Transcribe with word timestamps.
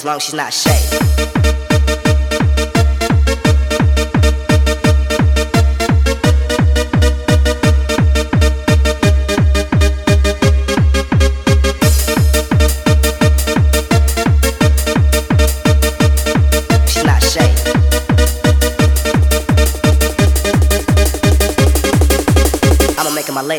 As 0.00 0.04
long 0.06 0.16
as 0.16 0.22
she's 0.22 0.34
not 0.34 0.52
shaved. 0.52 1.20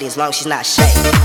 As 0.04 0.18
long 0.18 0.30
as 0.30 0.36
she's 0.36 0.48
not 0.48 0.66
shaved. 0.66 1.21